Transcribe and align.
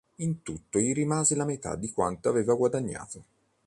In 0.15 0.41
tutto 0.41 0.79
gli 0.79 0.93
rimase 0.93 1.35
la 1.35 1.45
metà 1.45 1.75
di 1.75 1.91
quanto 1.91 2.27
aveva 2.29 2.55
guadagnato. 2.55 3.23